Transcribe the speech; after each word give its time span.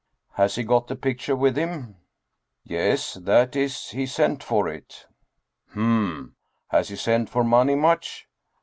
"Has 0.37 0.55
he 0.55 0.63
got 0.63 0.87
the 0.87 0.95
picture 0.95 1.35
with 1.35 1.55
him?"" 1.55 1.97
Yes 2.63 3.13
that 3.13 3.55
is, 3.55 3.89
he 3.89 4.07
sent 4.07 4.41
for 4.41 4.67
it."" 4.67 5.05
Hm! 5.73 6.33
Has 6.69 6.89
he 6.89 6.95
sent 6.95 7.29
for 7.29 7.43
money, 7.43 7.75
much 7.75 8.27